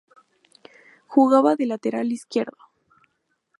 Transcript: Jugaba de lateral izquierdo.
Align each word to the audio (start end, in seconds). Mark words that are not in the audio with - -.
Jugaba 1.05 1.55
de 1.55 1.67
lateral 1.67 2.11
izquierdo. 2.11 2.57